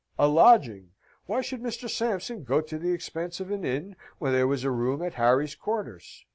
[0.17, 0.93] A lodging
[1.27, 1.87] why should Mr.
[1.87, 5.53] Sampson go to the expense of an inn, when there was a room at Harry's
[5.53, 6.25] quarters?